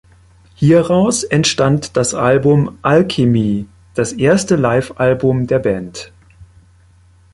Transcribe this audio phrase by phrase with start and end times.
[0.55, 6.11] Hieraus entstand das Album "Alchemy", das erste Livealbum der Band.